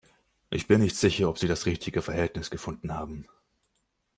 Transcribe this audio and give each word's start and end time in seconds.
Ich 0.49 0.65
bin 0.65 0.81
nicht 0.81 0.95
sicher, 0.95 1.29
ob 1.29 1.37
Sie 1.37 1.47
das 1.47 1.67
richtige 1.67 2.01
Verhältnis 2.01 2.49
gefunden 2.49 2.91
haben. 2.95 3.27